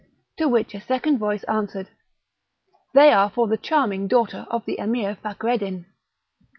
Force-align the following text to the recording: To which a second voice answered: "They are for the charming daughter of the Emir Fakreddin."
To 0.37 0.47
which 0.49 0.73
a 0.73 0.81
second 0.81 1.19
voice 1.19 1.43
answered: 1.43 1.89
"They 2.95 3.13
are 3.13 3.29
for 3.29 3.47
the 3.47 3.55
charming 3.55 4.07
daughter 4.07 4.47
of 4.49 4.65
the 4.65 4.79
Emir 4.79 5.15
Fakreddin." 5.23 5.85